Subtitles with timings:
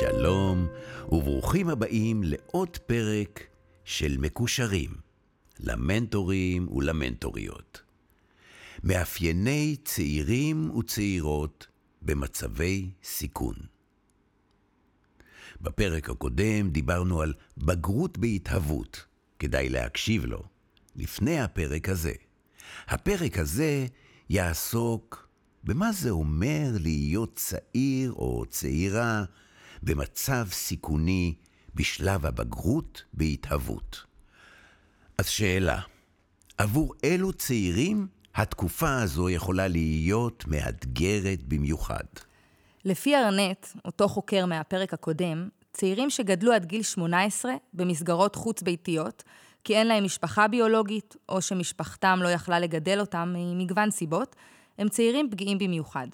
[0.00, 0.66] שלום,
[1.12, 3.46] וברוכים הבאים לעוד פרק
[3.84, 4.90] של מקושרים,
[5.60, 7.82] למנטורים ולמנטוריות.
[8.84, 11.66] מאפייני צעירים וצעירות
[12.02, 13.54] במצבי סיכון.
[15.60, 19.04] בפרק הקודם דיברנו על בגרות בהתהוות,
[19.38, 20.42] כדאי להקשיב לו,
[20.96, 22.12] לפני הפרק הזה.
[22.88, 23.86] הפרק הזה
[24.28, 25.28] יעסוק
[25.64, 29.24] במה זה אומר להיות צעיר או צעירה
[29.82, 31.34] במצב סיכוני
[31.74, 34.04] בשלב הבגרות בהתהוות.
[35.18, 35.80] אז שאלה,
[36.58, 42.04] עבור אילו צעירים התקופה הזו יכולה להיות מאתגרת במיוחד?
[42.84, 49.22] לפי ארנט, אותו חוקר מהפרק הקודם, צעירים שגדלו עד גיל 18 במסגרות חוץ-ביתיות,
[49.64, 54.36] כי אין להם משפחה ביולוגית, או שמשפחתם לא יכלה לגדל אותם ממגוון סיבות,
[54.78, 56.06] הם צעירים פגיעים במיוחד.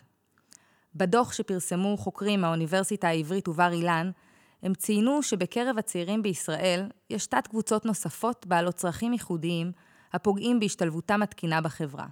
[0.94, 4.10] בדוח שפרסמו חוקרים מהאוניברסיטה העברית ובר אילן,
[4.62, 9.72] הם ציינו שבקרב הצעירים בישראל יש תת קבוצות נוספות בעלות צרכים ייחודיים,
[10.12, 12.06] הפוגעים בהשתלבותם התקינה בחברה.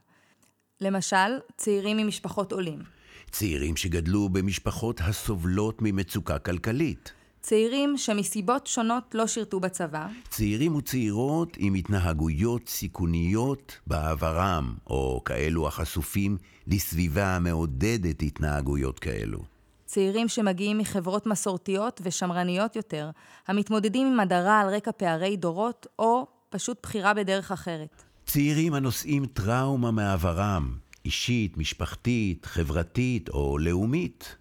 [0.81, 2.83] למשל, צעירים ממשפחות עולים.
[3.31, 7.13] צעירים שגדלו במשפחות הסובלות ממצוקה כלכלית.
[7.47, 10.07] צעירים שמסיבות שונות לא שירתו בצבא.
[10.29, 16.37] צעירים וצעירות עם התנהגויות סיכוניות בעברם, או כאלו החשופים
[16.67, 19.39] לסביבה המעודדת התנהגויות כאלו.
[19.85, 23.11] צעירים שמגיעים מחברות מסורתיות ושמרניות יותר,
[23.49, 28.03] המתמודדים עם הדרה על רקע פערי דורות, או פשוט בחירה בדרך אחרת.
[28.25, 34.37] צעירים הנושאים טראומה מעברם, אישית, משפחתית, חברתית או לאומית.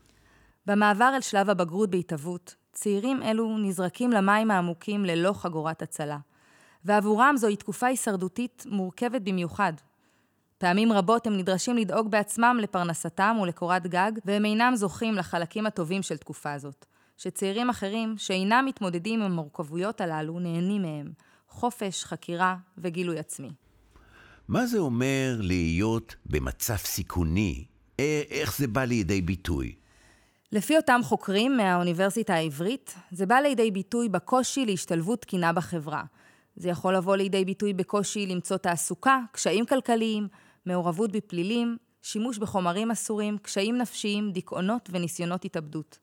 [0.65, 6.17] במעבר אל שלב הבגרות בהתהוות, צעירים אלו נזרקים למים העמוקים ללא חגורת הצלה,
[6.85, 9.73] ועבורם זוהי תקופה הישרדותית מורכבת במיוחד.
[10.57, 16.17] פעמים רבות הם נדרשים לדאוג בעצמם לפרנסתם ולקורת גג, והם אינם זוכים לחלקים הטובים של
[16.17, 16.85] תקופה זאת,
[17.17, 21.11] שצעירים אחרים שאינם מתמודדים עם המורכבויות הללו נהנים מהם,
[21.49, 23.49] חופש, חקירה וגילוי עצמי.
[24.47, 27.65] מה זה אומר להיות במצב סיכוני?
[28.29, 29.75] איך זה בא לידי ביטוי?
[30.51, 36.03] לפי אותם חוקרים מהאוניברסיטה העברית, זה בא לידי ביטוי בקושי להשתלבות תקינה בחברה.
[36.55, 40.27] זה יכול לבוא לידי ביטוי בקושי למצוא תעסוקה, קשיים כלכליים,
[40.65, 45.99] מעורבות בפלילים, שימוש בחומרים אסורים, קשיים נפשיים, דיכאונות וניסיונות התאבדות.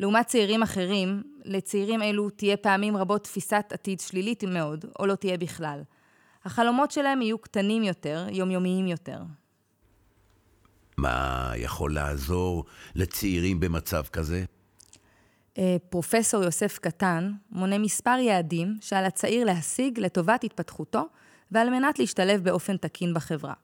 [0.00, 5.38] לעומת צעירים אחרים, לצעירים אלו תהיה פעמים רבות תפיסת עתיד שלילית מאוד, או לא תהיה
[5.38, 5.82] בכלל.
[6.44, 9.18] החלומות שלהם יהיו קטנים יותר, יומיומיים יותר.
[10.98, 12.64] מה יכול לעזור
[12.94, 14.44] לצעירים במצב כזה?
[15.58, 21.06] אה, פרופסור יוסף קטן מונה מספר יעדים שעל הצעיר להשיג לטובת התפתחותו
[21.50, 23.54] ועל מנת להשתלב באופן תקין בחברה.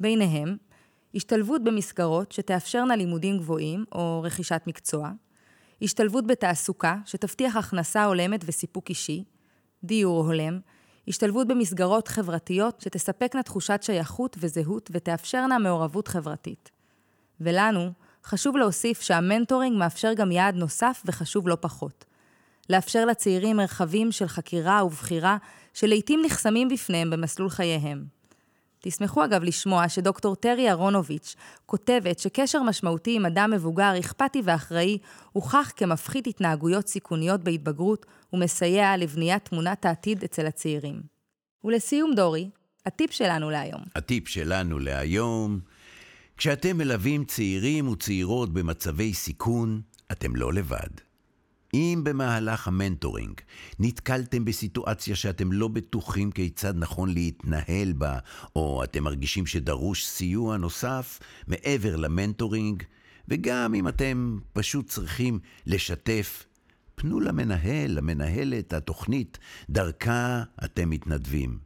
[0.00, 0.56] ביניהם,
[1.14, 5.10] השתלבות במסגרות שתאפשרנה לימודים גבוהים או רכישת מקצוע,
[5.82, 9.24] השתלבות בתעסוקה שתבטיח הכנסה הולמת וסיפוק אישי,
[9.84, 10.60] דיור הולם,
[11.08, 16.70] השתלבות במסגרות חברתיות שתספקנה תחושת שייכות וזהות ותאפשרנה מעורבות חברתית.
[17.40, 17.90] ולנו,
[18.24, 22.04] חשוב להוסיף שהמנטורינג מאפשר גם יעד נוסף וחשוב לא פחות.
[22.70, 25.36] לאפשר לצעירים מרחבים של חקירה ובחירה
[25.74, 28.15] שלעיתים נחסמים בפניהם במסלול חייהם.
[28.88, 31.36] תשמחו אגב לשמוע שדוקטור טרי אהרונוביץ'
[31.66, 34.98] כותבת שקשר משמעותי עם אדם מבוגר, אכפתי ואחראי,
[35.32, 41.02] הוכח כמפחית התנהגויות סיכוניות בהתבגרות ומסייע לבניית תמונת העתיד אצל הצעירים.
[41.64, 42.50] ולסיום, דורי,
[42.86, 43.80] הטיפ שלנו להיום.
[43.94, 45.60] הטיפ שלנו להיום,
[46.36, 49.80] כשאתם מלווים צעירים וצעירות במצבי סיכון,
[50.12, 51.05] אתם לא לבד.
[51.74, 53.40] אם במהלך המנטורינג
[53.78, 58.18] נתקלתם בסיטואציה שאתם לא בטוחים כיצד נכון להתנהל בה,
[58.56, 62.82] או אתם מרגישים שדרוש סיוע נוסף מעבר למנטורינג,
[63.28, 66.46] וגם אם אתם פשוט צריכים לשתף,
[66.94, 69.38] פנו למנהל, למנהלת התוכנית,
[69.70, 71.58] דרכה אתם מתנדבים.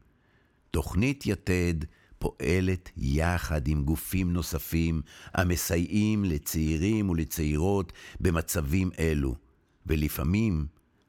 [0.70, 1.74] תוכנית יתד
[2.18, 5.02] פועלת יחד עם גופים נוספים
[5.34, 9.49] המסייעים לצעירים ולצעירות במצבים אלו.
[9.86, 10.66] ולפעמים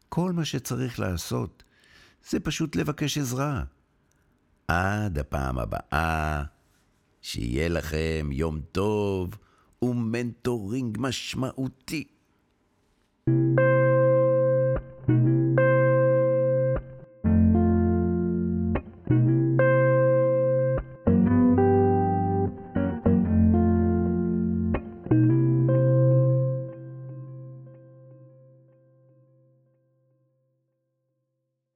[0.10, 1.64] כל מה שצריך לעשות
[2.30, 3.64] זה פשוט לבקש עזרה.
[4.68, 6.44] עד הפעם הבאה,
[7.22, 9.30] שיהיה לכם יום טוב
[9.82, 12.08] ומנטורינג משמעותי.
[13.30, 13.61] thank you